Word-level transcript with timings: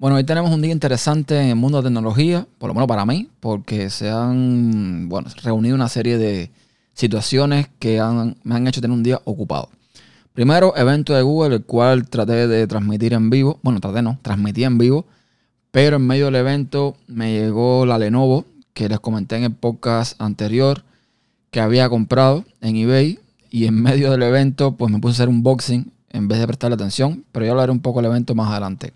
Bueno, 0.00 0.14
hoy 0.14 0.22
tenemos 0.22 0.52
un 0.52 0.62
día 0.62 0.70
interesante 0.70 1.40
en 1.40 1.48
el 1.48 1.56
mundo 1.56 1.78
de 1.78 1.88
tecnología, 1.88 2.46
por 2.58 2.68
lo 2.68 2.74
menos 2.74 2.86
para 2.86 3.04
mí, 3.04 3.28
porque 3.40 3.90
se 3.90 4.08
han 4.08 5.08
bueno, 5.08 5.28
reunido 5.42 5.74
una 5.74 5.88
serie 5.88 6.18
de 6.18 6.52
situaciones 6.94 7.68
que 7.80 8.00
me 8.44 8.54
han 8.54 8.68
hecho 8.68 8.80
tener 8.80 8.96
un 8.96 9.02
día 9.02 9.20
ocupado. 9.24 9.70
Primero, 10.34 10.72
evento 10.76 11.14
de 11.14 11.22
Google, 11.22 11.56
el 11.56 11.64
cual 11.64 12.08
traté 12.08 12.46
de 12.46 12.68
transmitir 12.68 13.12
en 13.12 13.28
vivo. 13.28 13.58
Bueno, 13.64 13.80
traté 13.80 14.00
no, 14.00 14.20
transmití 14.22 14.62
en 14.62 14.78
vivo. 14.78 15.04
Pero 15.72 15.96
en 15.96 16.06
medio 16.06 16.26
del 16.26 16.36
evento 16.36 16.96
me 17.08 17.32
llegó 17.32 17.84
la 17.84 17.98
Lenovo, 17.98 18.44
que 18.74 18.88
les 18.88 19.00
comenté 19.00 19.36
en 19.36 19.42
el 19.42 19.52
podcast 19.52 20.14
anterior, 20.22 20.84
que 21.50 21.58
había 21.58 21.88
comprado 21.88 22.44
en 22.60 22.76
eBay. 22.76 23.18
Y 23.50 23.66
en 23.66 23.82
medio 23.82 24.12
del 24.12 24.22
evento, 24.22 24.76
pues 24.76 24.92
me 24.92 25.00
puse 25.00 25.14
a 25.14 25.16
hacer 25.16 25.28
un 25.28 25.38
unboxing 25.38 25.90
en 26.10 26.28
vez 26.28 26.38
de 26.38 26.46
prestarle 26.46 26.74
atención. 26.74 27.24
Pero 27.32 27.46
yo 27.46 27.50
hablaré 27.50 27.72
un 27.72 27.80
poco 27.80 28.00
del 28.00 28.12
evento 28.12 28.36
más 28.36 28.48
adelante. 28.48 28.92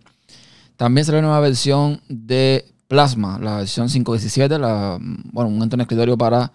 También 0.82 1.04
salió 1.04 1.20
una 1.20 1.28
nueva 1.28 1.42
versión 1.42 2.00
de 2.08 2.64
Plasma, 2.88 3.38
la 3.38 3.58
versión 3.58 3.86
5.17, 3.86 4.58
la, 4.58 4.98
bueno, 5.00 5.48
un 5.48 5.62
entorno 5.62 5.82
escritorio 5.82 6.18
para, 6.18 6.50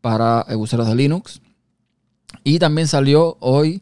para 0.00 0.44
usuarios 0.56 0.88
de 0.88 0.96
Linux. 0.96 1.40
Y 2.42 2.58
también 2.58 2.88
salió 2.88 3.36
hoy 3.38 3.80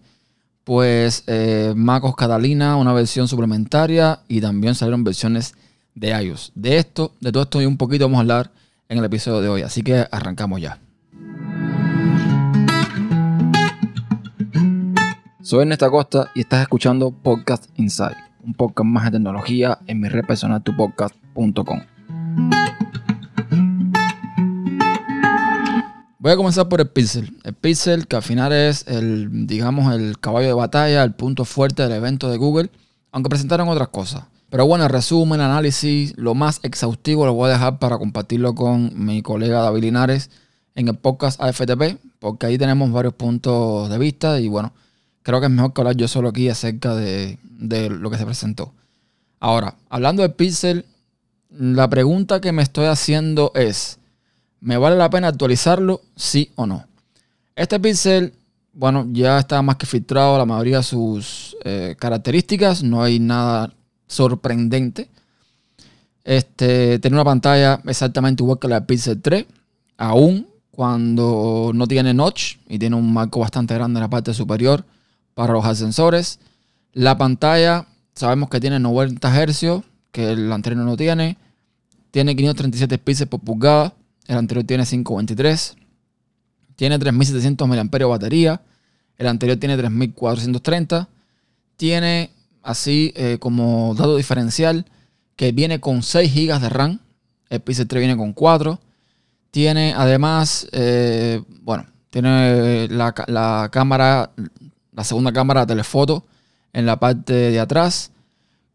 pues 0.65 1.25
eh, 1.27 1.73
MacOS 1.75 2.15
Catalina, 2.15 2.77
una 2.77 2.93
versión 2.93 3.27
suplementaria 3.27 4.21
y 4.29 4.43
también 4.43 4.75
salieron 4.75 5.03
versiones 5.03 5.55
de 5.95 6.11
iOS. 6.11 6.53
De 6.55 6.77
esto, 6.77 7.15
de 7.19 7.33
todo 7.33 7.45
esto 7.45 7.63
y 7.63 7.65
un 7.65 7.79
poquito 7.79 8.05
vamos 8.05 8.19
a 8.19 8.21
hablar 8.21 8.51
en 8.87 8.99
el 8.99 9.05
episodio 9.07 9.41
de 9.41 9.49
hoy, 9.49 9.63
así 9.63 9.81
que 9.83 10.07
arrancamos 10.11 10.61
ya. 10.61 10.79
Soy 15.43 15.63
Ernesto 15.63 15.91
Costa 15.91 16.31
y 16.35 16.41
estás 16.41 16.61
escuchando 16.61 17.13
Podcast 17.13 17.65
Inside, 17.77 18.30
un 18.43 18.55
podcast 18.55 18.87
más 18.87 19.05
de 19.05 19.13
tecnología 19.13 19.79
en 19.87 20.01
mi 20.01 20.09
red 20.09 20.25
personal 20.25 20.63
tupodcast.com. 20.63 21.81
Voy 26.19 26.33
a 26.33 26.37
comenzar 26.37 26.69
por 26.69 26.81
el 26.81 26.89
Pixel. 26.89 27.35
El 27.45 27.55
Pixel, 27.55 28.07
que 28.07 28.17
al 28.17 28.23
final 28.23 28.53
es 28.53 28.87
el, 28.87 29.47
digamos, 29.47 29.95
el 29.95 30.19
caballo 30.19 30.49
de 30.49 30.53
batalla, 30.53 31.03
el 31.03 31.15
punto 31.15 31.47
fuerte 31.47 31.83
del 31.83 31.93
evento 31.93 32.31
de 32.31 32.37
Google, 32.37 32.71
aunque 33.11 33.31
presentaron 33.31 33.69
otras 33.69 33.89
cosas. 33.89 34.25
Pero 34.51 34.67
bueno, 34.67 34.85
el 34.85 34.91
resumen, 34.91 35.41
análisis, 35.41 36.13
lo 36.19 36.35
más 36.35 36.61
exhaustivo 36.63 37.25
lo 37.25 37.33
voy 37.35 37.49
a 37.49 37.55
dejar 37.55 37.79
para 37.79 37.97
compartirlo 37.97 38.55
con 38.55 38.93
mi 39.03 39.23
colega 39.23 39.63
David 39.63 39.83
Linares 39.83 40.31
en 40.75 40.89
el 40.89 40.97
podcast 40.97 41.41
AFTP, 41.41 41.99
porque 42.19 42.47
ahí 42.47 42.59
tenemos 42.59 42.91
varios 42.93 43.15
puntos 43.15 43.89
de 43.89 43.97
vista 43.97 44.41
y 44.41 44.49
bueno, 44.49 44.73
creo 45.23 45.41
que 45.41 45.47
es 45.47 45.53
mejor 45.53 45.73
que 45.73 45.81
hablar 45.81 45.97
yo 45.97 46.09
solo 46.09 46.29
aquí 46.29 46.49
acerca 46.49 46.95
de, 46.95 47.39
lo 47.91 48.11
que 48.11 48.19
se 48.19 48.25
presentó. 48.25 48.73
Ahora, 49.39 49.77
hablando 49.89 50.23
del 50.23 50.33
Pixel, 50.33 50.85
la 51.51 51.89
pregunta 51.89 52.41
que 52.41 52.53
me 52.53 52.63
estoy 52.63 52.87
haciendo 52.87 53.53
es, 53.55 54.01
¿Me 54.61 54.77
vale 54.77 54.97
la 54.97 55.09
pena 55.09 55.29
actualizarlo? 55.29 56.03
Sí 56.17 56.53
o 56.55 56.67
no. 56.67 56.85
Este 57.57 57.81
Pixel, 57.81 58.35
bueno, 58.75 59.07
ya 59.11 59.39
está 59.39 59.63
más 59.63 59.77
que 59.77 59.87
filtrado 59.87 60.37
la 60.37 60.45
mayoría 60.45 60.79
de 60.79 60.83
sus 60.83 61.57
eh, 61.65 61.97
características. 61.99 62.83
No 62.83 63.03
hay 63.03 63.19
nada 63.19 63.73
sorprendente. 64.07 65.09
Este, 66.25 66.99
tiene 66.99 67.17
una 67.17 67.25
pantalla 67.25 67.81
exactamente 67.87 68.43
igual 68.43 68.59
que 68.59 68.69
la 68.69 68.85
Pixel 68.85 69.23
3. 69.23 69.47
Aún 69.97 70.47
cuando 70.71 71.73
no 71.75 71.87
tiene 71.87 72.13
notch 72.13 72.57
y 72.69 72.79
tiene 72.79 72.97
un 72.97 73.13
marco 73.13 73.41
bastante 73.41 73.75
grande 73.75 73.99
en 73.99 74.03
la 74.03 74.11
parte 74.11 74.35
superior 74.35 74.85
para 75.41 75.55
los 75.55 75.65
ascensores. 75.65 76.39
La 76.93 77.17
pantalla 77.17 77.87
sabemos 78.15 78.51
que 78.51 78.61
tiene 78.61 78.79
90 78.79 79.27
Hz, 79.27 79.83
que 80.13 80.33
el 80.33 80.53
anterior 80.53 80.85
no 80.85 80.99
tiene. 80.99 81.39
Tiene 82.11 82.37
537 82.37 82.99
píxeles 82.99 83.31
por 83.31 83.41
pulgada. 83.41 83.95
El 84.27 84.37
anterior 84.37 84.67
tiene 84.67 84.85
523. 84.85 85.77
Tiene 86.77 86.99
3700 86.99 87.67
mAh 87.67 87.77
de 87.77 88.05
batería. 88.05 88.61
El 89.17 89.29
anterior 89.29 89.57
tiene 89.57 89.79
3430. 89.79 91.09
Tiene 91.79 92.33
así 92.63 93.15
eh, 93.17 93.39
como 93.41 93.95
dato 93.95 94.19
diferencial 94.19 94.85
que 95.37 95.53
viene 95.53 95.81
con 95.81 96.03
6 96.03 96.35
GB 96.35 96.61
de 96.61 96.69
RAM. 96.69 96.99
El 97.49 97.61
Pixel 97.61 97.89
3 97.89 97.99
viene 97.99 98.17
con 98.19 98.35
4. 98.35 98.79
Tiene 99.51 99.95
además, 99.97 100.69
eh, 100.73 101.43
bueno, 101.63 101.87
tiene 102.11 102.89
la, 102.89 103.69
cámara, 103.73 104.33
la 105.01 105.05
segunda 105.05 105.33
cámara 105.33 105.67
telefoto 105.67 106.25
en 106.73 106.87
la 106.87 106.99
parte 106.99 107.33
de 107.33 107.61
atrás. 107.61 108.13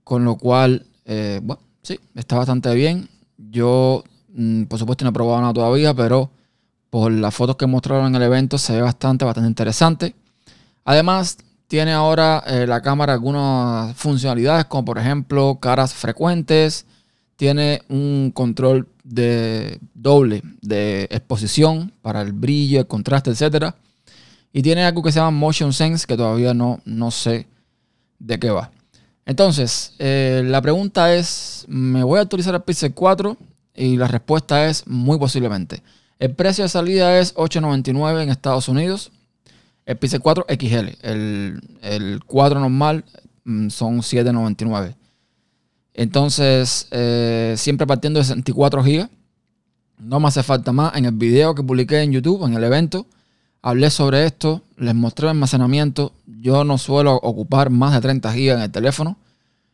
Con 0.04 0.24
lo 0.26 0.36
cual, 0.38 0.86
eh, 1.06 1.42
sí, 1.82 2.00
está 2.16 2.38
bastante 2.38 2.74
bien. 2.76 3.10
Yo 3.38 4.04
Mm, 4.36 4.66
por 4.66 4.78
supuesto 4.80 5.06
no 5.06 5.10
he 5.12 5.14
probado 5.14 5.42
nada 5.42 5.54
todavía, 5.54 5.94
pero 5.94 6.30
por 6.90 7.12
las 7.12 7.34
fotos 7.34 7.56
que 7.56 7.68
mostraron 7.68 8.08
en 8.08 8.16
el 8.16 8.24
evento 8.24 8.58
se 8.58 8.74
ve 8.74 8.82
bastante, 8.82 9.26
bastante 9.26 9.48
interesante. 9.48 10.16
Además, 10.84 11.38
tiene 11.68 11.94
ahora 11.94 12.44
eh, 12.46 12.68
la 12.68 12.82
cámara 12.82 13.14
algunas 13.14 13.96
funcionalidades, 13.96 14.66
como 14.66 14.86
por 14.86 15.00
ejemplo 15.00 15.60
caras 15.62 15.94
frecuentes. 15.94 16.86
Tiene 17.38 17.82
un 17.90 18.32
control 18.34 18.88
de 19.04 19.80
doble 19.94 20.42
de 20.62 21.04
exposición 21.12 21.92
para 22.02 22.22
el 22.22 22.34
brillo, 22.34 22.80
el 22.80 22.88
contraste, 22.88 23.32
etc. 23.32 23.74
Y 24.56 24.62
tiene 24.62 24.86
algo 24.86 25.04
que 25.04 25.12
se 25.12 25.20
llama 25.20 25.38
Motion 25.38 25.74
Sense, 25.74 26.08
que 26.08 26.16
todavía 26.16 26.54
no, 26.54 26.80
no 26.86 27.12
sé 27.12 27.46
de 28.20 28.40
qué 28.40 28.52
va. 28.52 28.72
Entonces, 29.26 29.96
eh, 30.00 30.44
la 30.46 30.62
pregunta 30.62 31.14
es, 31.14 31.66
¿me 31.68 32.02
voy 32.04 32.20
a 32.20 32.22
actualizar 32.22 32.56
el 32.56 32.62
Pixel 32.62 32.94
4? 32.94 33.36
Y 33.76 33.98
la 33.98 34.08
respuesta 34.08 34.70
es 34.70 34.88
muy 34.88 35.20
posiblemente. 35.20 35.84
El 36.20 36.36
precio 36.36 36.64
de 36.64 36.70
salida 36.70 37.20
es 37.20 37.36
8.99 37.36 38.24
en 38.24 38.30
Estados 38.30 38.70
Unidos. 38.70 39.12
El 39.86 39.98
Pixel 39.98 40.22
4 40.22 40.46
XL. 40.48 40.88
El, 41.02 42.22
4 42.26 42.58
normal 42.58 43.04
mm, 43.44 43.68
son 43.68 43.98
7.99. 43.98 44.96
Entonces, 45.94 46.88
eh, 46.92 47.56
siempre 47.58 47.86
partiendo 47.86 48.20
de 48.22 48.24
64 48.24 48.82
GB. 48.82 49.10
No 49.98 50.22
me 50.22 50.30
hace 50.30 50.44
falta 50.44 50.72
más. 50.72 50.96
En 50.96 51.04
el 51.04 51.12
video 51.12 51.54
que 51.54 51.62
publiqué 51.62 52.04
en 52.04 52.14
YouTube, 52.14 52.46
en 52.46 52.54
el 52.54 52.64
evento, 52.64 53.06
hablé 53.66 53.90
sobre 53.90 54.26
esto. 54.26 54.62
Les 54.78 54.94
mostré 54.94 55.26
el 55.26 55.32
almacenamiento. 55.32 56.14
Yo 56.40 56.64
no 56.64 56.78
suelo 56.78 57.16
ocupar 57.16 57.72
más 57.72 57.94
de 57.94 58.02
30 58.02 58.32
GB 58.32 58.54
en 58.54 58.62
el 58.62 58.72
teléfono. 58.72 59.18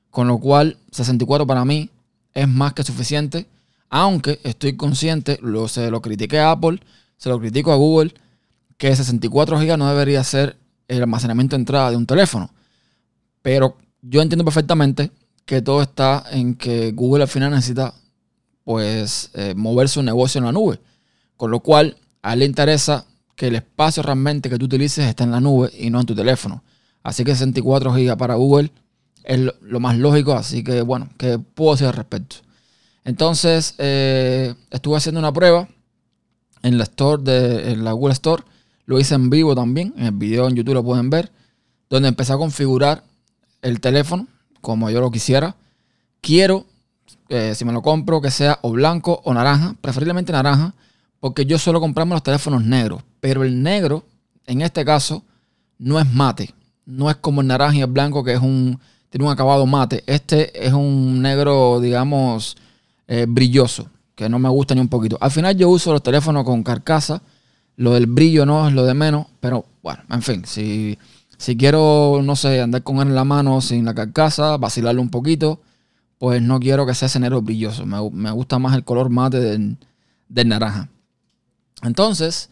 Con 0.10 0.30
lo 0.30 0.38
cual, 0.38 0.78
64 0.92 1.46
para 1.46 1.66
mí 1.66 1.90
es 2.34 2.48
más 2.48 2.74
que 2.74 2.84
suficiente. 2.84 3.48
Aunque 3.90 4.40
estoy 4.44 4.78
consciente, 4.78 5.38
lo, 5.42 5.68
se 5.68 5.92
lo 5.92 6.02
critiqué 6.02 6.40
a 6.40 6.52
Apple, 6.52 6.80
se 7.18 7.28
lo 7.28 7.40
critico 7.40 7.74
a 7.74 7.76
Google, 7.76 8.14
que 8.78 8.96
64 8.96 9.60
GB 9.60 9.78
no 9.78 9.90
debería 9.90 10.24
ser 10.24 10.58
el 10.88 11.02
almacenamiento 11.02 11.58
de 11.58 11.62
entrada 11.62 11.92
de 11.92 11.98
un 11.98 12.06
teléfono. 12.06 12.50
Pero 13.42 13.76
yo 14.02 14.22
entiendo 14.22 14.46
perfectamente 14.46 15.12
que 15.46 15.62
todo 15.62 15.82
está 15.82 16.24
en 16.32 16.56
que 16.56 16.94
Google 16.94 17.24
al 17.24 17.30
final 17.30 17.52
necesita 17.52 17.94
pues 18.64 19.32
eh, 19.34 19.54
mover 19.54 19.90
su 19.90 20.02
negocio 20.02 20.40
en 20.40 20.46
la 20.46 20.54
nube. 20.54 20.80
Con 21.36 21.52
lo 21.52 21.60
cual, 21.60 21.98
a 22.22 22.34
él 22.34 22.40
le 22.40 22.46
interesa 22.46 23.06
que 23.42 23.48
el 23.48 23.56
espacio 23.56 24.04
realmente 24.04 24.52
que 24.52 24.60
tú 24.60 24.66
utilices 24.66 25.04
esté 25.04 25.24
en 25.24 25.32
la 25.32 25.40
nube 25.40 25.72
y 25.76 25.90
no 25.90 26.00
en 26.00 26.06
tu 26.06 26.14
teléfono. 26.14 26.64
Así 27.02 27.24
que 27.24 27.32
64 27.32 27.92
GB 27.92 28.16
para 28.16 28.36
Google 28.36 28.72
es 29.24 29.40
lo, 29.62 29.80
más 29.80 29.98
lógico. 29.98 30.34
Así 30.34 30.64
que 30.64 30.84
bueno, 30.84 31.10
¿qué 31.18 31.40
puedo 31.40 31.72
decir 31.72 31.88
al 31.88 31.94
respecto? 31.94 32.36
Entonces, 33.04 33.74
eh, 33.80 34.54
estuve 34.70 34.98
haciendo 34.98 35.18
una 35.18 35.34
prueba 35.34 35.68
en 36.62 36.78
la 36.78 36.84
Store 36.84 37.24
de 37.24 37.72
en 37.72 37.84
la 37.84 37.94
Google 37.94 38.14
Store. 38.14 38.44
Lo 38.86 39.00
hice 39.00 39.16
en 39.16 39.32
vivo 39.32 39.56
también. 39.56 39.92
En 39.98 40.06
el 40.06 40.12
video 40.12 40.48
en 40.48 40.56
YouTube 40.56 40.76
lo 40.76 40.84
pueden 40.84 41.10
ver. 41.10 41.32
Donde 41.90 42.10
empecé 42.10 42.34
a 42.34 42.38
configurar 42.38 43.04
el 43.64 43.82
teléfono 43.82 44.28
como 44.62 44.92
yo 44.92 45.02
lo 45.02 45.10
quisiera. 45.10 45.56
Quiero, 46.22 46.68
eh, 47.30 47.56
si 47.56 47.66
me 47.66 47.74
lo 47.74 47.82
compro, 47.82 48.22
que 48.22 48.30
sea 48.30 48.60
o 48.62 48.72
blanco 48.72 49.20
o 49.24 49.34
naranja. 49.34 49.76
Preferiblemente 49.82 50.32
naranja. 50.32 50.76
Porque 51.22 51.46
yo 51.46 51.58
suelo 51.58 51.80
comprarme 51.80 52.16
los 52.16 52.24
teléfonos 52.24 52.66
negros. 52.66 53.02
Pero 53.22 53.46
el 53.46 53.64
negro, 53.64 54.04
en 54.46 54.62
este 54.62 54.84
caso, 54.84 55.24
no 55.78 55.98
es 55.98 56.12
mate. 56.12 56.54
No 56.86 57.10
es 57.10 57.16
como 57.16 57.40
el 57.40 57.48
naranja 57.48 57.78
y 57.78 57.82
el 57.82 57.88
blanco, 57.88 58.26
que 58.26 58.34
es 58.34 58.42
un, 58.42 58.78
tiene 59.10 59.26
un 59.26 59.32
acabado 59.32 59.66
mate. 59.66 60.04
Este 60.06 60.68
es 60.68 60.74
un 60.74 61.22
negro, 61.22 61.80
digamos, 61.80 62.58
eh, 63.08 63.26
brilloso, 63.28 63.90
que 64.16 64.30
no 64.30 64.40
me 64.40 64.50
gusta 64.50 64.74
ni 64.74 64.82
un 64.82 64.88
poquito. 64.88 65.18
Al 65.20 65.32
final 65.32 65.56
yo 65.58 65.70
uso 65.70 65.92
los 65.92 66.02
teléfonos 66.02 66.44
con 66.44 66.64
carcasa, 66.64 67.22
lo 67.76 67.92
del 67.94 68.06
brillo 68.06 68.46
no 68.46 68.68
es 68.68 68.74
lo 68.74 68.86
de 68.86 68.94
menos, 68.94 69.28
pero 69.40 69.66
bueno, 69.84 70.02
en 70.10 70.22
fin, 70.22 70.46
si, 70.46 70.98
si 71.38 71.58
quiero, 71.58 72.22
no 72.24 72.38
sé, 72.38 72.62
andar 72.62 72.84
con 72.84 72.98
él 72.98 73.10
en 73.10 73.16
la 73.16 73.26
mano 73.26 73.60
sin 73.60 73.84
la 73.84 73.94
carcasa, 73.94 74.56
vacilarlo 74.56 75.02
un 75.02 75.10
poquito, 75.10 75.60
pues 76.20 76.42
no 76.42 76.60
quiero 76.60 76.86
que 76.86 76.94
sea 76.94 77.08
ese 77.08 77.20
negro 77.20 77.42
brilloso, 77.42 77.86
me, 77.86 78.32
gusta 78.32 78.60
más 78.60 78.76
el 78.76 78.84
color 78.84 79.10
mate 79.10 79.40
del, 79.40 79.78
naranja. 80.30 80.88
Entonces, 81.84 82.50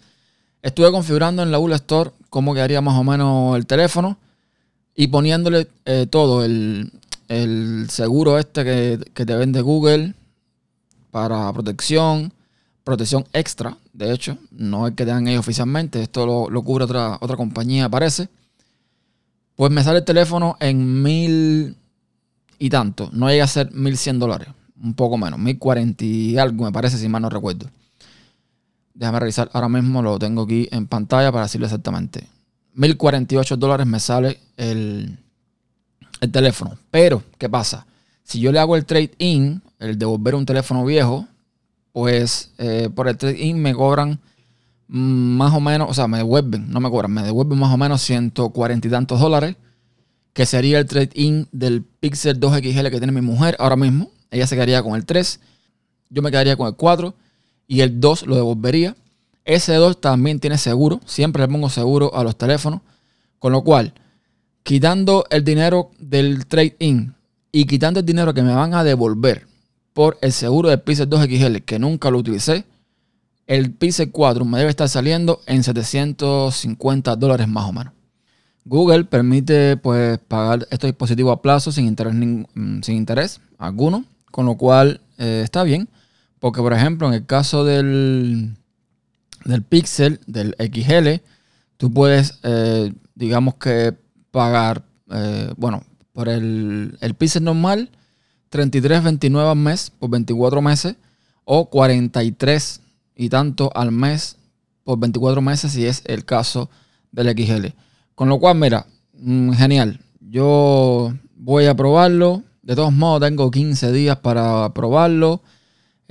estuve 0.62 0.92
configurando 0.92 1.44
en 1.44 1.52
la 1.52 1.58
Google 1.58 1.76
Store 1.76 2.12
cómo 2.30 2.54
quedaría 2.54 2.82
más 2.82 2.98
o 2.98 3.04
menos 3.04 3.58
el 3.58 3.66
teléfono 3.66 4.18
y 4.96 5.08
poniéndole 5.08 5.68
eh, 5.86 6.08
todo, 6.10 6.44
el, 6.44 6.92
seguro 7.90 8.40
este 8.40 8.64
que, 8.64 9.12
que 9.14 9.26
te 9.26 9.36
vende 9.36 9.62
Google 9.62 10.14
para 11.12 11.52
protección, 11.54 12.34
protección 12.84 13.26
extra, 13.34 13.78
de 14.00 14.14
hecho, 14.14 14.38
no 14.52 14.88
es 14.88 14.96
que 14.96 15.04
te 15.04 15.12
dan 15.12 15.28
ellos 15.28 15.42
oficialmente, 15.42 16.02
esto 16.02 16.50
lo, 16.50 16.64
cubre 16.64 16.86
otra, 16.86 17.18
otra 17.20 17.36
compañía, 17.36 17.90
parece. 17.90 18.30
Pues 19.58 19.72
me 19.72 19.84
sale 19.84 20.00
el 20.00 20.06
teléfono 20.06 20.56
en 20.62 21.02
mil 21.04 21.76
y 22.58 22.70
tanto, 22.70 23.10
no 23.12 23.30
llega 23.30 23.44
a 23.44 23.48
ser 23.48 23.74
mil 23.74 23.98
cien 23.98 24.18
dólares, 24.20 24.48
un 24.82 24.94
poco 24.94 25.18
menos, 25.18 25.38
mil 25.38 25.60
cuarenta 25.60 26.06
y 26.06 26.38
algo, 26.38 26.64
me 26.64 26.72
parece, 26.72 26.98
si 26.98 27.10
mal 27.10 27.22
no 27.22 27.30
recuerdo. 27.30 27.70
Déjame 29.00 29.22
revisar, 29.22 29.50
ahora 29.54 29.70
mismo 29.70 30.02
lo 30.02 30.20
tengo 30.20 30.42
aquí 30.42 30.68
en 30.72 30.86
pantalla 30.86 31.32
para 31.32 31.46
decirlo 31.46 31.68
exactamente. 31.68 32.28
1048 32.74 33.56
dólares 33.56 33.88
me 33.88 33.98
sale 33.98 34.42
el, 34.58 35.18
el 36.20 36.32
teléfono. 36.34 36.78
Pero, 36.92 37.24
¿qué 37.38 37.48
pasa? 37.48 37.86
Si 38.24 38.42
yo 38.42 38.52
le 38.52 38.60
hago 38.60 38.76
el 38.76 38.84
trade-in, 38.84 39.62
el 39.80 39.98
devolver 39.98 40.36
un 40.36 40.46
teléfono 40.46 40.84
viejo, 40.84 41.26
pues 41.94 42.52
eh, 42.58 42.90
por 42.94 43.08
el 43.08 43.16
trade-in 43.16 43.62
me 43.62 43.74
cobran 43.74 44.20
más 44.90 45.54
o 45.54 45.62
menos, 45.62 45.90
o 45.90 45.94
sea, 45.94 46.10
me 46.10 46.18
devuelven, 46.18 46.70
no 46.70 46.82
me 46.82 46.90
cobran, 46.90 47.14
me 47.14 47.24
devuelven 47.24 47.58
más 47.58 47.74
o 47.74 47.78
menos 47.78 48.02
140 48.02 48.86
y 48.86 48.92
tantos 48.92 49.22
dólares, 49.22 49.56
que 50.34 50.46
sería 50.46 50.78
el 50.78 50.86
trade-in 50.86 51.48
del 51.54 51.84
Pixel 51.84 52.38
2 52.38 52.58
XL 52.58 52.88
que 52.90 52.98
tiene 52.98 53.14
mi 53.14 53.22
mujer 53.22 53.56
ahora 53.60 53.78
mismo. 53.78 54.12
Ella 54.30 54.46
se 54.46 54.56
quedaría 54.56 54.84
con 54.84 54.96
el 54.96 55.06
3, 55.06 55.40
yo 56.10 56.22
me 56.22 56.32
quedaría 56.32 56.58
con 56.58 56.68
el 56.68 56.76
4 56.76 57.16
y 57.70 57.82
el 57.82 58.02
2 58.02 58.26
lo 58.26 58.36
devolvería. 58.36 58.98
Ese 59.46 59.76
2 59.76 60.02
también 60.02 60.40
tiene 60.40 60.58
seguro, 60.58 61.00
siempre 61.06 61.44
le 61.44 61.48
pongo 61.48 61.70
seguro 61.70 62.14
a 62.16 62.24
los 62.24 62.38
teléfonos, 62.38 62.82
con 63.38 63.54
lo 63.54 63.64
cual, 63.64 63.94
quitando 64.64 65.24
el 65.30 65.44
dinero 65.44 65.92
del 66.00 66.46
trade-in 66.48 67.14
y 67.52 67.66
quitando 67.66 68.02
el 68.02 68.06
dinero 68.06 68.34
que 68.34 68.42
me 68.42 68.54
van 68.54 68.74
a 68.74 68.84
devolver 68.84 69.48
por 69.94 70.18
el 70.22 70.34
seguro 70.34 70.70
del 70.70 70.82
Pixel 70.82 71.08
2 71.08 71.26
XL, 71.26 71.58
que 71.58 71.80
nunca 71.80 72.10
lo 72.10 72.18
utilicé, 72.18 72.66
el 73.46 73.72
Pixel 73.72 74.12
4 74.12 74.44
me 74.46 74.58
debe 74.58 74.72
estar 74.72 74.90
saliendo 74.90 75.42
en 75.46 75.64
750 75.64 77.16
dólares 77.16 77.48
más 77.48 77.70
o 77.70 77.74
menos. 77.74 77.94
Google 78.66 79.06
permite 79.06 79.78
pues 79.78 80.20
pagar 80.28 80.68
estos 80.72 80.88
dispositivos 80.88 81.34
a 81.38 81.42
plazo 81.42 81.72
sin 81.72 81.86
interés, 81.86 82.14
mm, 82.14 82.82
sin 82.82 82.96
interés 82.96 83.42
alguno, 83.58 84.06
con 84.32 84.48
lo 84.48 84.58
cual 84.58 85.02
eh, 85.18 85.42
está 85.44 85.64
bien, 85.64 85.88
porque 86.40 86.62
por 86.62 86.74
ejemplo 86.74 87.08
en 87.08 87.14
el 87.14 87.26
caso 87.26 87.64
del, 87.64 88.56
del 89.46 89.64
Pixel, 89.64 90.20
del 90.28 90.56
XL, 90.60 91.24
tú 91.78 91.92
puedes, 91.92 92.40
eh, 92.44 92.94
digamos 93.16 93.56
que 93.56 93.96
pagar, 94.32 94.84
eh, 95.12 95.54
bueno, 95.58 95.84
por 96.14 96.30
el, 96.30 96.98
el 97.02 97.14
Pixel 97.14 97.44
normal, 97.44 97.90
33.29 98.52 99.52
al 99.52 99.58
mes 99.58 99.92
por 99.92 100.10
24 100.10 100.62
meses 100.62 100.96
o 101.46 101.70
43 101.70 102.82
y 103.16 103.30
tanto 103.30 103.72
al 103.76 103.92
mes 103.92 104.38
por 104.84 105.00
24 105.00 105.42
meses 105.42 105.72
si 105.72 105.86
es 105.86 106.02
el 106.06 106.26
caso 106.26 106.70
del 107.12 107.30
XL. 107.38 107.68
Con 108.16 108.30
lo 108.30 108.40
cual, 108.40 108.58
mira, 108.58 108.86
mm, 109.14 109.52
genial. 109.52 110.00
Yo 110.20 111.14
voy 111.36 111.66
a 111.66 111.76
probarlo. 111.76 112.44
De 112.62 112.76
todos 112.76 112.94
modos, 112.94 113.22
tengo 113.22 113.50
15 113.50 113.92
días 113.92 114.18
para 114.18 114.74
probarlo, 114.74 115.42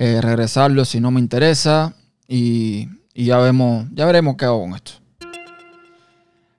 eh, 0.00 0.20
regresarlo 0.20 0.84
si 0.84 1.00
no 1.00 1.10
me 1.10 1.18
interesa 1.18 1.92
y, 2.28 2.88
ya 3.14 3.38
vemos, 3.38 3.88
ya 3.92 4.06
veremos 4.06 4.36
qué 4.36 4.44
hago 4.44 4.60
con 4.60 4.74
esto. 4.76 4.92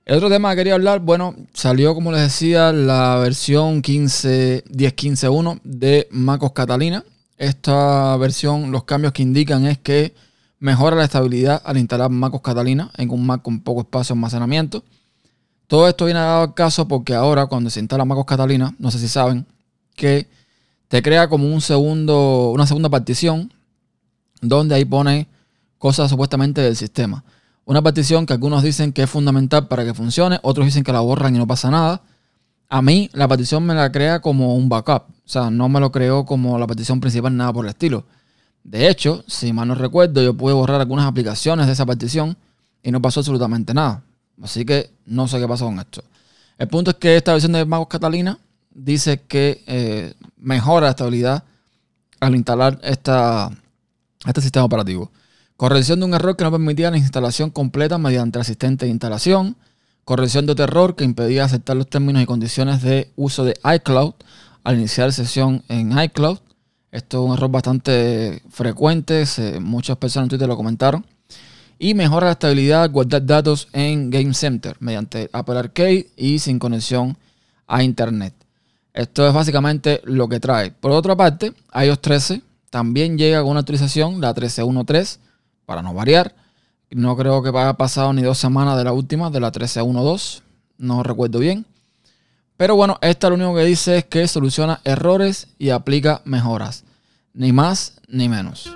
El 0.04 0.16
otro 0.16 0.28
tema 0.28 0.50
que 0.50 0.56
quería 0.56 0.74
hablar, 0.74 1.00
bueno, 1.00 1.34
salió 1.54 1.94
como 1.94 2.12
les 2.12 2.20
decía 2.20 2.70
la 2.70 3.16
versión 3.16 3.80
15, 3.80 4.64
10.15.1 4.66 5.60
de 5.64 6.06
MacOS 6.10 6.52
Catalina. 6.52 7.02
Esta 7.38 8.14
versión, 8.18 8.72
los 8.72 8.84
cambios 8.84 9.14
que 9.14 9.22
indican 9.22 9.66
es 9.66 9.78
que 9.78 10.14
mejora 10.58 10.96
la 10.96 11.04
estabilidad 11.04 11.62
al 11.64 11.78
instalar 11.78 12.10
MacOS 12.10 12.42
Catalina 12.42 12.90
en 12.98 13.08
un 13.08 13.24
Mac 13.24 13.40
con 13.40 13.60
poco 13.60 13.80
espacio 13.80 14.14
de 14.14 14.18
almacenamiento. 14.18 14.84
Todo 15.66 15.88
esto 15.88 16.04
viene 16.04 16.20
dado 16.20 16.42
al 16.42 16.54
caso 16.54 16.86
porque 16.86 17.14
ahora 17.14 17.46
cuando 17.46 17.70
se 17.70 17.80
instala 17.80 18.04
MacOS 18.04 18.26
Catalina, 18.26 18.74
no 18.78 18.90
sé 18.90 18.98
si 18.98 19.08
saben, 19.08 19.46
que 19.94 20.28
te 20.90 21.02
crea 21.02 21.28
como 21.28 21.46
un 21.46 21.60
segundo, 21.60 22.50
una 22.50 22.66
segunda 22.66 22.88
partición 22.88 23.54
donde 24.42 24.74
ahí 24.74 24.84
pone 24.84 25.28
cosas 25.78 26.10
supuestamente 26.10 26.60
del 26.62 26.74
sistema. 26.74 27.22
Una 27.64 27.80
partición 27.80 28.26
que 28.26 28.32
algunos 28.32 28.64
dicen 28.64 28.92
que 28.92 29.04
es 29.04 29.08
fundamental 29.08 29.68
para 29.68 29.84
que 29.84 29.94
funcione, 29.94 30.40
otros 30.42 30.66
dicen 30.66 30.82
que 30.82 30.92
la 30.92 30.98
borran 30.98 31.36
y 31.36 31.38
no 31.38 31.46
pasa 31.46 31.70
nada. 31.70 32.02
A 32.68 32.82
mí 32.82 33.08
la 33.12 33.28
partición 33.28 33.64
me 33.64 33.72
la 33.72 33.92
crea 33.92 34.20
como 34.20 34.56
un 34.56 34.68
backup, 34.68 35.04
o 35.10 35.28
sea, 35.28 35.48
no 35.48 35.68
me 35.68 35.78
lo 35.78 35.92
creó 35.92 36.24
como 36.24 36.58
la 36.58 36.66
partición 36.66 36.98
principal, 36.98 37.36
nada 37.36 37.52
por 37.52 37.66
el 37.66 37.70
estilo. 37.70 38.04
De 38.64 38.88
hecho, 38.88 39.22
si 39.28 39.52
mal 39.52 39.68
no 39.68 39.76
recuerdo, 39.76 40.20
yo 40.20 40.34
pude 40.34 40.54
borrar 40.54 40.80
algunas 40.80 41.06
aplicaciones 41.06 41.68
de 41.68 41.72
esa 41.74 41.86
partición 41.86 42.36
y 42.82 42.90
no 42.90 43.00
pasó 43.00 43.20
absolutamente 43.20 43.72
nada. 43.72 44.02
Así 44.42 44.64
que 44.64 44.90
no 45.06 45.28
sé 45.28 45.38
qué 45.38 45.46
pasó 45.46 45.66
con 45.66 45.78
esto. 45.78 46.02
El 46.58 46.66
punto 46.66 46.90
es 46.90 46.96
que 46.96 47.16
esta 47.16 47.30
versión 47.30 47.52
de 47.52 47.64
Magos 47.64 47.86
Catalina 47.86 48.40
dice 48.74 49.20
que 49.22 49.62
eh, 49.68 50.14
mejora 50.40 50.86
la 50.86 50.90
estabilidad 50.90 51.44
al 52.20 52.34
instalar 52.34 52.78
esta, 52.82 53.50
este 54.26 54.40
sistema 54.40 54.64
operativo. 54.64 55.10
Corrección 55.56 56.00
de 56.00 56.06
un 56.06 56.14
error 56.14 56.36
que 56.36 56.44
no 56.44 56.50
permitía 56.50 56.90
la 56.90 56.96
instalación 56.96 57.50
completa 57.50 57.98
mediante 57.98 58.38
asistente 58.38 58.86
de 58.86 58.90
instalación. 58.92 59.56
Corrección 60.04 60.46
de 60.46 60.54
error 60.62 60.96
que 60.96 61.04
impedía 61.04 61.44
aceptar 61.44 61.76
los 61.76 61.88
términos 61.88 62.22
y 62.22 62.26
condiciones 62.26 62.82
de 62.82 63.12
uso 63.16 63.44
de 63.44 63.58
iCloud 63.76 64.14
al 64.64 64.76
iniciar 64.78 65.12
sesión 65.12 65.62
en 65.68 65.98
iCloud. 65.98 66.38
Esto 66.90 67.22
es 67.22 67.28
un 67.28 67.36
error 67.36 67.50
bastante 67.50 68.42
frecuente, 68.50 69.24
muchas 69.60 69.96
personas 69.98 70.24
en 70.24 70.30
Twitter 70.30 70.48
lo 70.48 70.56
comentaron. 70.56 71.06
Y 71.78 71.94
mejora 71.94 72.26
la 72.26 72.32
estabilidad 72.32 72.90
guardar 72.90 73.24
datos 73.24 73.68
en 73.72 74.10
Game 74.10 74.34
Center 74.34 74.76
mediante 74.80 75.30
Apple 75.32 75.58
Arcade 75.58 76.10
y 76.16 76.38
sin 76.38 76.58
conexión 76.58 77.16
a 77.66 77.82
Internet. 77.82 78.34
Esto 78.92 79.26
es 79.26 79.32
básicamente 79.32 80.00
lo 80.04 80.28
que 80.28 80.40
trae. 80.40 80.72
Por 80.72 80.90
otra 80.90 81.16
parte, 81.16 81.54
iOS 81.74 82.00
13 82.00 82.42
también 82.70 83.18
llega 83.18 83.40
con 83.42 83.50
una 83.50 83.60
actualización, 83.60 84.20
la 84.20 84.34
13.1.3 84.34 85.18
para 85.66 85.82
no 85.82 85.94
variar. 85.94 86.34
No 86.90 87.16
creo 87.16 87.42
que 87.42 87.50
haya 87.50 87.74
pasado 87.74 88.12
ni 88.12 88.22
dos 88.22 88.38
semanas 88.38 88.76
de 88.76 88.84
la 88.84 88.92
última, 88.92 89.30
de 89.30 89.40
la 89.40 89.52
13.1.2. 89.52 90.42
No 90.78 91.02
recuerdo 91.02 91.38
bien. 91.38 91.64
Pero 92.56 92.74
bueno, 92.74 92.98
esta 93.00 93.28
lo 93.28 93.36
único 93.36 93.54
que 93.54 93.64
dice 93.64 93.98
es 93.98 94.04
que 94.04 94.26
soluciona 94.26 94.80
errores 94.84 95.48
y 95.58 95.70
aplica 95.70 96.20
mejoras. 96.24 96.84
Ni 97.32 97.52
más 97.52 97.94
ni 98.08 98.28
menos. 98.28 98.72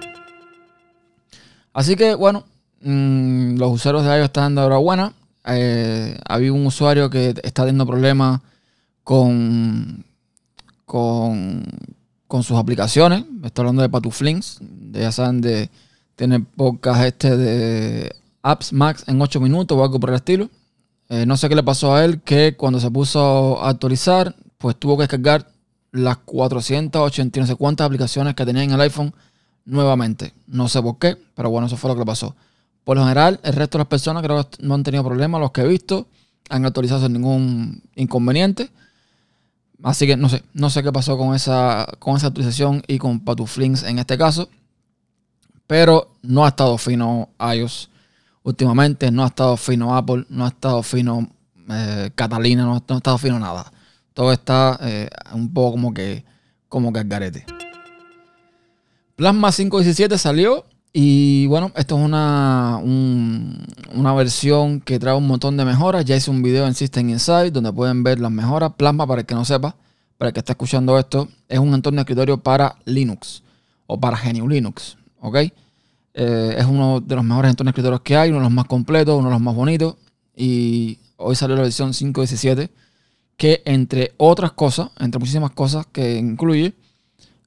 Así 1.72 1.96
que 1.96 2.14
bueno, 2.14 2.44
mm, 2.82 3.56
los 3.56 3.72
usuarios 3.72 4.04
de 4.04 4.16
iOS 4.16 4.26
están 4.26 4.54
dando 4.54 4.62
enhorabuena. 4.62 5.12
Eh, 5.46 6.16
había 6.26 6.52
un 6.52 6.66
usuario 6.66 7.10
que 7.10 7.34
está 7.42 7.62
teniendo 7.62 7.86
problemas 7.86 8.40
con, 9.02 10.04
con, 10.84 11.64
con 12.26 12.42
sus 12.42 12.56
aplicaciones. 12.56 13.24
Estoy 13.42 13.62
hablando 13.62 13.82
de 13.82 13.88
Patuflings. 13.88 14.60
Ya 14.92 15.12
saben 15.12 15.40
de 15.40 15.70
tiene 16.16 16.40
podcast 16.40 17.02
este 17.02 17.36
de 17.36 18.16
Apps 18.42 18.72
Max 18.72 19.04
en 19.06 19.20
8 19.20 19.40
minutos 19.40 19.76
o 19.76 19.82
algo 19.82 19.98
por 19.98 20.10
el 20.10 20.16
estilo. 20.16 20.48
Eh, 21.08 21.26
no 21.26 21.36
sé 21.36 21.48
qué 21.48 21.54
le 21.54 21.62
pasó 21.62 21.94
a 21.94 22.04
él, 22.04 22.22
que 22.22 22.56
cuando 22.56 22.80
se 22.80 22.90
puso 22.90 23.62
a 23.62 23.68
actualizar, 23.68 24.34
pues 24.58 24.76
tuvo 24.76 24.96
que 24.96 25.02
descargar 25.02 25.48
las 25.92 26.18
480 26.18 27.40
no 27.40 27.46
sé 27.46 27.54
cuántas 27.54 27.86
aplicaciones 27.86 28.34
que 28.34 28.44
tenía 28.44 28.64
en 28.64 28.72
el 28.72 28.80
iPhone 28.80 29.14
nuevamente. 29.64 30.34
No 30.46 30.68
sé 30.68 30.82
por 30.82 30.98
qué, 30.98 31.16
pero 31.34 31.50
bueno, 31.50 31.66
eso 31.66 31.76
fue 31.76 31.88
lo 31.88 31.94
que 31.94 32.00
le 32.00 32.06
pasó. 32.06 32.34
Por 32.84 32.96
lo 32.96 33.02
general, 33.02 33.40
el 33.42 33.54
resto 33.54 33.78
de 33.78 33.80
las 33.80 33.88
personas 33.88 34.22
creo 34.22 34.48
que 34.48 34.62
no 34.62 34.74
han 34.74 34.82
tenido 34.82 35.04
problemas, 35.04 35.40
los 35.40 35.52
que 35.52 35.62
he 35.62 35.66
visto, 35.68 36.06
han 36.50 36.64
actualizado 36.66 37.02
sin 37.02 37.14
ningún 37.14 37.82
inconveniente. 37.94 38.70
Así 39.84 40.06
que 40.06 40.16
no 40.16 40.30
sé, 40.30 40.42
no 40.54 40.70
sé 40.70 40.82
qué 40.82 40.90
pasó 40.90 41.18
con 41.18 41.34
esa, 41.34 41.86
con 41.98 42.16
esa 42.16 42.28
actualización 42.28 42.82
y 42.86 42.96
con 42.96 43.20
Patuflings 43.20 43.82
en 43.82 43.98
este 43.98 44.16
caso. 44.16 44.48
Pero 45.66 46.10
no 46.22 46.46
ha 46.46 46.48
estado 46.48 46.78
fino 46.78 47.28
iOS 47.38 47.90
últimamente, 48.44 49.10
no 49.10 49.24
ha 49.24 49.26
estado 49.26 49.58
fino 49.58 49.94
Apple, 49.94 50.24
no 50.30 50.46
ha 50.46 50.48
estado 50.48 50.82
fino 50.82 51.28
eh, 51.68 52.10
Catalina, 52.14 52.64
no, 52.64 52.74
ha 52.74 52.96
estado 52.96 53.18
fino 53.18 53.38
nada. 53.38 53.70
Todo 54.14 54.32
está 54.32 54.78
eh, 54.80 55.10
un 55.32 55.52
poco 55.52 55.72
como 55.72 55.92
que, 55.92 56.24
como 56.70 56.90
que 56.90 57.00
al 57.00 57.08
garete. 57.08 57.44
Plasma 59.16 59.52
517 59.52 60.16
salió 60.16 60.64
y 60.96 61.48
bueno, 61.48 61.72
esto 61.74 61.98
es 61.98 62.04
una, 62.04 62.78
una 62.78 64.14
versión 64.14 64.80
que 64.80 65.00
trae 65.00 65.12
un 65.16 65.26
montón 65.26 65.56
de 65.56 65.64
mejoras. 65.64 66.04
Ya 66.04 66.14
hice 66.14 66.30
un 66.30 66.40
video 66.40 66.68
en 66.68 66.74
System 66.74 67.08
Insight 67.08 67.52
donde 67.52 67.72
pueden 67.72 68.04
ver 68.04 68.20
las 68.20 68.30
mejoras. 68.30 68.74
Plasma, 68.74 69.04
para 69.04 69.22
el 69.22 69.26
que 69.26 69.34
no 69.34 69.44
sepa, 69.44 69.74
para 70.18 70.28
el 70.28 70.32
que 70.32 70.38
está 70.38 70.52
escuchando 70.52 70.96
esto, 70.96 71.26
es 71.48 71.58
un 71.58 71.74
entorno 71.74 71.96
de 71.96 72.02
escritorio 72.02 72.36
para 72.38 72.76
Linux 72.84 73.42
o 73.88 73.98
para 73.98 74.16
GNU 74.16 74.48
Linux. 74.48 74.96
¿ok? 75.20 75.36
Eh, 76.14 76.54
es 76.56 76.64
uno 76.64 77.00
de 77.00 77.16
los 77.16 77.24
mejores 77.24 77.50
entornos 77.50 77.72
escritorios 77.72 78.02
que 78.02 78.16
hay, 78.16 78.28
uno 78.28 78.38
de 78.38 78.44
los 78.44 78.52
más 78.52 78.66
completos, 78.66 79.18
uno 79.18 79.30
de 79.30 79.34
los 79.34 79.42
más 79.42 79.56
bonitos. 79.56 79.96
Y 80.36 81.00
hoy 81.16 81.34
salió 81.34 81.56
la 81.56 81.62
versión 81.62 81.90
5.17, 81.92 82.70
que 83.36 83.62
entre 83.64 84.12
otras 84.16 84.52
cosas, 84.52 84.90
entre 85.00 85.18
muchísimas 85.18 85.50
cosas 85.50 85.86
que 85.90 86.18
incluye, 86.18 86.72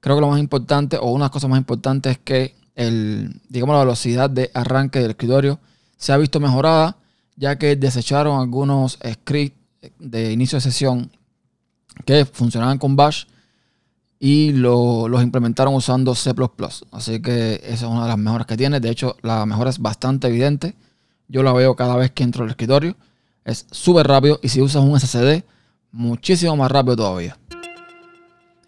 creo 0.01 0.17
que 0.17 0.21
lo 0.21 0.27
más 0.27 0.41
importante 0.41 0.97
o 0.97 1.11
una 1.11 1.23
de 1.23 1.27
las 1.27 1.31
cosas 1.31 1.49
más 1.49 1.59
importantes 1.59 2.11
es 2.11 2.17
que 2.17 2.57
el, 2.77 3.41
digamos, 3.49 3.73
la 3.73 3.83
velocidad 3.83 4.29
de 4.29 4.49
arranque 4.53 4.99
del 4.99 5.11
escritorio 5.11 5.59
se 5.97 6.13
ha 6.13 6.17
visto 6.17 6.39
mejorada, 6.39 6.97
ya 7.35 7.57
que 7.57 7.75
desecharon 7.75 8.39
algunos 8.39 8.99
scripts 9.03 9.57
de 9.99 10.31
inicio 10.31 10.57
de 10.57 10.61
sesión 10.61 11.11
que 12.05 12.25
funcionaban 12.25 12.77
con 12.77 12.95
Bash 12.95 13.25
y 14.19 14.51
los 14.51 15.21
implementaron 15.23 15.73
usando 15.73 16.13
C++. 16.15 16.33
Así 16.91 17.21
que 17.21 17.55
esa 17.63 17.85
es 17.85 17.91
una 17.91 18.03
de 18.03 18.09
las 18.09 18.17
mejoras 18.17 18.47
que 18.47 18.57
tiene. 18.57 18.79
De 18.79 18.89
hecho, 18.89 19.17
la 19.21 19.45
mejora 19.45 19.71
es 19.71 19.79
bastante 19.79 20.27
evidente. 20.27 20.75
Yo 21.27 21.43
la 21.43 21.53
veo 21.53 21.75
cada 21.75 21.95
vez 21.95 22.11
que 22.11 22.23
entro 22.23 22.43
al 22.43 22.51
escritorio. 22.51 22.95
Es 23.43 23.65
súper 23.71 24.07
rápido 24.07 24.39
y 24.43 24.49
si 24.49 24.61
usas 24.61 24.83
un 24.83 24.99
SSD, 24.99 25.43
muchísimo 25.91 26.55
más 26.55 26.71
rápido 26.71 26.97
todavía. 26.97 27.37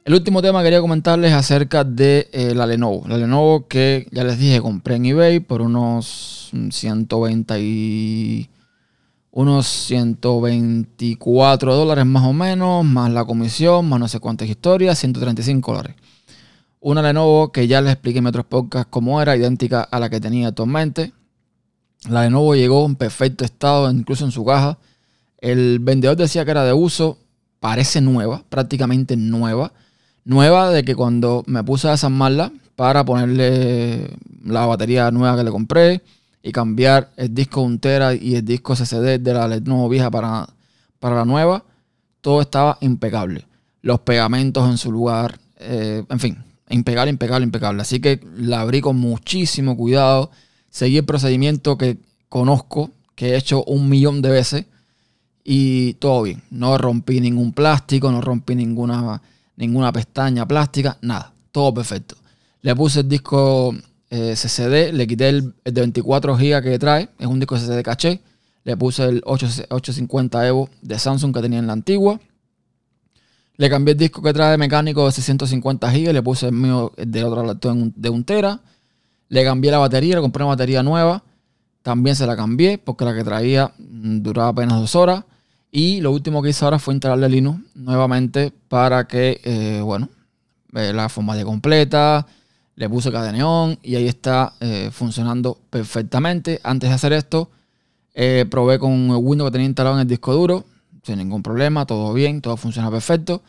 El 0.05 0.13
último 0.13 0.41
tema 0.41 0.59
que 0.59 0.65
quería 0.65 0.81
comentarles 0.81 1.33
acerca 1.33 1.83
de 1.83 2.29
eh, 2.31 2.53
la 2.55 2.65
Lenovo. 2.65 3.03
La 3.07 3.17
Lenovo 3.17 3.67
que 3.67 4.07
ya 4.11 4.23
les 4.23 4.39
dije 4.39 4.61
compré 4.61 4.95
en 4.95 5.05
eBay 5.05 5.41
por 5.41 5.61
unos 5.61 6.51
120 6.71 8.49
unos 9.31 9.67
124 9.67 11.75
dólares 11.75 12.05
más 12.05 12.23
o 12.23 12.33
menos, 12.33 12.85
más 12.85 13.11
la 13.11 13.25
comisión, 13.25 13.89
más 13.89 13.99
no 13.99 14.07
sé 14.07 14.19
cuántas 14.19 14.47
historias, 14.47 14.97
135 14.97 15.71
dólares. 15.71 15.95
Una 16.79 17.01
Lenovo 17.01 17.51
que 17.51 17.67
ya 17.67 17.81
les 17.81 17.93
expliqué 17.93 18.19
en 18.19 18.27
otros 18.27 18.45
podcasts 18.45 18.87
cómo 18.89 19.21
era, 19.21 19.35
idéntica 19.35 19.83
a 19.83 19.99
la 19.99 20.09
que 20.09 20.21
tenía 20.21 20.47
actualmente. 20.47 21.11
La 22.09 22.23
Lenovo 22.23 22.55
llegó 22.55 22.85
en 22.85 22.95
perfecto 22.95 23.43
estado, 23.43 23.91
incluso 23.91 24.23
en 24.23 24.31
su 24.31 24.45
caja. 24.45 24.77
El 25.39 25.79
vendedor 25.79 26.15
decía 26.15 26.45
que 26.45 26.51
era 26.51 26.63
de 26.63 26.73
uso, 26.73 27.17
parece 27.59 27.99
nueva, 27.99 28.43
prácticamente 28.49 29.17
nueva 29.17 29.73
nueva 30.25 30.71
de 30.71 30.83
que 30.83 30.95
cuando 30.95 31.43
me 31.47 31.63
puse 31.63 31.87
a 31.87 31.91
desarmarla 31.91 32.51
para 32.75 33.03
ponerle 33.03 34.09
la 34.45 34.65
batería 34.65 35.11
nueva 35.11 35.37
que 35.37 35.43
le 35.43 35.51
compré 35.51 36.01
y 36.41 36.51
cambiar 36.51 37.09
el 37.17 37.33
disco 37.33 37.61
1 37.61 37.79
tera 37.79 38.13
y 38.13 38.35
el 38.35 38.45
disco 38.45 38.75
SSD 38.75 39.19
de 39.19 39.33
la 39.33 39.47
Lenovo 39.47 39.89
vieja 39.89 40.09
para, 40.09 40.47
para 40.99 41.15
la 41.15 41.25
nueva, 41.25 41.63
todo 42.21 42.41
estaba 42.41 42.77
impecable. 42.81 43.45
Los 43.81 43.99
pegamentos 44.01 44.69
en 44.69 44.77
su 44.77 44.91
lugar, 44.91 45.39
eh, 45.59 46.03
en 46.07 46.19
fin, 46.19 46.37
impecable, 46.69 47.09
impecable, 47.11 47.43
impecable. 47.43 47.81
Así 47.81 47.99
que 47.99 48.21
la 48.37 48.61
abrí 48.61 48.81
con 48.81 48.97
muchísimo 48.97 49.75
cuidado. 49.75 50.31
Seguí 50.69 50.97
el 50.97 51.05
procedimiento 51.05 51.77
que 51.77 51.97
conozco, 52.29 52.91
que 53.15 53.31
he 53.31 53.37
hecho 53.37 53.63
un 53.65 53.89
millón 53.89 54.21
de 54.21 54.29
veces 54.29 54.65
y 55.43 55.93
todo 55.95 56.23
bien. 56.23 56.43
No 56.51 56.77
rompí 56.77 57.19
ningún 57.19 57.53
plástico, 57.53 58.11
no 58.11 58.21
rompí 58.21 58.55
ninguna 58.55 59.21
ninguna 59.59 59.91
pestaña 59.91 60.47
plástica, 60.47 60.97
nada, 61.01 61.33
todo 61.51 61.73
perfecto. 61.73 62.15
Le 62.61 62.73
puse 62.75 63.01
el 63.01 63.09
disco 63.09 63.75
eh, 64.09 64.33
CCD, 64.35 64.93
le 64.93 65.05
quité 65.05 65.29
el, 65.29 65.53
de 65.63 65.81
24 65.81 66.35
GB 66.35 66.63
que 66.63 66.79
trae, 66.79 67.09
es 67.19 67.27
un 67.27 67.39
disco 67.39 67.55
CCD 67.55 67.83
caché. 67.83 68.21
Le 68.63 68.75
puse 68.77 69.05
el 69.05 69.21
850 69.25 70.47
Evo 70.47 70.69
de 70.81 70.97
Samsung 70.97 71.33
que 71.33 71.41
tenía 71.41 71.59
en 71.59 71.67
la 71.67 71.73
antigua. 71.73 72.19
Le 73.57 73.69
cambié 73.69 73.93
el 73.93 73.97
disco 73.97 74.21
que 74.21 74.33
trae 74.33 74.57
mecánico 74.57 75.05
de 75.05 75.11
650 75.11 75.91
GB, 75.91 76.13
le 76.13 76.23
puse 76.23 76.47
el 76.47 76.53
mío 76.53 76.93
de 76.97 77.23
otro 77.23 77.43
lado 77.43 77.59
de 77.95 78.09
un 78.09 78.23
tera. 78.23 78.61
Le 79.27 79.43
cambié 79.43 79.71
la 79.71 79.77
batería, 79.79 80.15
le 80.15 80.21
compré 80.21 80.43
una 80.43 80.53
batería 80.53 80.83
nueva. 80.83 81.23
También 81.81 82.15
se 82.15 82.25
la 82.25 82.35
cambié 82.35 82.77
porque 82.77 83.05
la 83.05 83.13
que 83.13 83.23
traía 83.23 83.73
mm, 83.77 84.21
duraba 84.21 84.49
apenas 84.49 84.79
dos 84.79 84.95
horas. 84.95 85.25
Y 85.71 86.01
lo 86.01 86.11
último 86.11 86.41
que 86.41 86.49
hice 86.49 86.65
ahora 86.65 86.79
fue 86.79 86.93
instalarle 86.93 87.29
Linux 87.29 87.61
nuevamente 87.75 88.51
para 88.67 89.07
que, 89.07 89.39
eh, 89.43 89.81
bueno, 89.81 90.09
la 90.71 91.09
forma 91.09 91.35
de 91.35 91.43
completa, 91.43 92.25
le 92.75 92.89
puse 92.89 93.11
cadeneón 93.11 93.77
y 93.83 93.95
ahí 93.95 94.07
está 94.07 94.53
eh, 94.61 94.89
funcionando 94.91 95.57
perfectamente. 95.69 96.59
Antes 96.63 96.89
de 96.89 96.95
hacer 96.95 97.13
esto, 97.13 97.49
eh, 98.13 98.45
probé 98.49 98.79
con 98.79 98.91
el 99.11 99.17
Windows 99.17 99.49
que 99.49 99.53
tenía 99.53 99.67
instalado 99.67 99.95
en 99.95 100.01
el 100.01 100.07
disco 100.07 100.33
duro, 100.33 100.65
sin 101.03 101.17
ningún 101.17 101.43
problema, 101.43 101.85
todo 101.85 102.13
bien, 102.13 102.41
todo 102.41 102.57
funciona 102.57 102.89
perfecto. 102.89 103.43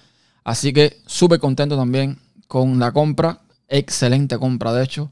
Así 0.45 0.73
que 0.73 0.99
súper 1.07 1.39
contento 1.41 1.77
también 1.77 2.19
con 2.49 2.79
la 2.79 2.93
compra, 2.93 3.41
excelente 3.69 4.37
compra 4.39 4.73
de 4.73 4.85
hecho. 4.85 5.11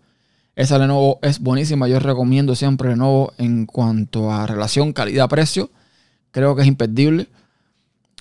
Esa 0.57 0.79
Lenovo 0.79 1.21
es 1.23 1.39
buenísima, 1.39 1.87
yo 1.87 2.01
recomiendo 2.01 2.57
siempre 2.57 2.91
Lenovo 2.91 3.33
en 3.39 3.67
cuanto 3.67 4.33
a 4.33 4.47
relación 4.47 4.93
calidad-precio 4.93 5.71
creo 6.31 6.55
que 6.55 6.63
es 6.63 6.69
imperdible. 6.69 7.29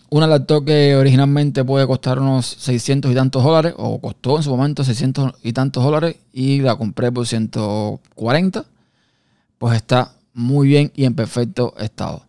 Una 0.09 0.25
laptop 0.25 0.65
que 0.65 0.95
originalmente 0.95 1.65
puede 1.65 1.85
costar 1.85 2.19
unos 2.19 2.45
600 2.45 3.11
y 3.11 3.15
tantos 3.15 3.43
dólares, 3.43 3.73
o 3.77 3.99
costó 3.99 4.37
en 4.37 4.43
su 4.43 4.49
momento 4.49 4.83
600 4.83 5.33
y 5.43 5.51
tantos 5.51 5.83
dólares, 5.83 6.15
y 6.31 6.61
la 6.61 6.77
compré 6.77 7.11
por 7.11 7.27
140, 7.27 8.65
pues 9.57 9.75
está 9.75 10.13
muy 10.33 10.67
bien 10.69 10.91
y 10.95 11.03
en 11.03 11.13
perfecto 11.13 11.73
estado. 11.77 12.23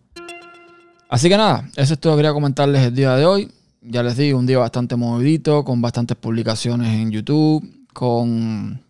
Así 1.09 1.29
que 1.29 1.37
nada, 1.37 1.69
eso 1.77 1.95
es 1.95 2.01
todo 2.01 2.15
que 2.15 2.19
quería 2.19 2.33
comentarles 2.33 2.83
el 2.83 2.95
día 2.95 3.15
de 3.15 3.25
hoy. 3.25 3.53
Ya 3.81 4.03
les 4.03 4.17
digo, 4.17 4.39
un 4.39 4.47
día 4.47 4.59
bastante 4.59 4.97
movidito, 4.97 5.65
con 5.65 5.81
bastantes 5.81 6.17
publicaciones 6.17 6.93
en 6.93 7.13
YouTube, 7.13 7.87
con, 7.93 8.83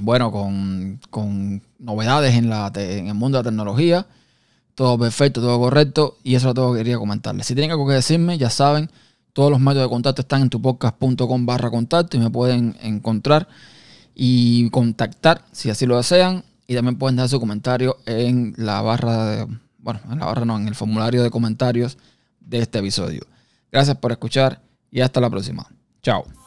bueno, 0.00 0.32
con, 0.32 0.98
con 1.10 1.62
novedades 1.78 2.34
en, 2.34 2.50
la, 2.50 2.72
en 2.74 3.06
el 3.06 3.14
mundo 3.14 3.38
de 3.38 3.44
la 3.44 3.50
tecnología 3.50 4.06
todo 4.76 4.98
perfecto, 4.98 5.40
todo 5.40 5.58
correcto 5.58 6.18
y 6.22 6.36
eso 6.36 6.50
es 6.50 6.54
todo 6.54 6.72
que 6.72 6.78
quería 6.78 6.98
comentarles. 6.98 7.46
Si 7.46 7.54
tienen 7.54 7.72
algo 7.72 7.88
que 7.88 7.94
decirme, 7.94 8.38
ya 8.38 8.50
saben, 8.50 8.90
todos 9.32 9.50
los 9.50 9.58
métodos 9.58 9.86
de 9.86 9.88
contacto 9.88 10.22
están 10.22 10.42
en 10.42 10.50
tupodcast.com 10.50 11.46
barra 11.46 11.70
contacto 11.70 12.16
y 12.16 12.20
me 12.20 12.30
pueden 12.30 12.76
encontrar 12.80 13.48
y 14.14 14.70
contactar 14.70 15.42
si 15.50 15.70
así 15.70 15.86
lo 15.86 15.96
desean 15.96 16.44
y 16.68 16.74
también 16.74 16.98
pueden 16.98 17.16
dejar 17.16 17.30
su 17.30 17.40
comentario 17.40 17.96
en 18.06 18.54
la 18.58 18.82
barra 18.82 19.26
de, 19.26 19.46
bueno, 19.78 20.00
en 20.10 20.18
la 20.18 20.26
barra 20.26 20.44
no, 20.44 20.58
en 20.58 20.68
el 20.68 20.74
formulario 20.74 21.22
de 21.22 21.30
comentarios 21.30 21.96
de 22.40 22.58
este 22.58 22.78
episodio. 22.78 23.22
Gracias 23.72 23.96
por 23.96 24.12
escuchar 24.12 24.60
y 24.90 25.00
hasta 25.00 25.20
la 25.20 25.30
próxima. 25.30 25.66
Chao. 26.02 26.45